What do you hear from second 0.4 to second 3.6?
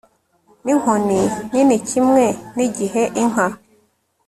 Ninkoni nini kimwe nigihe inka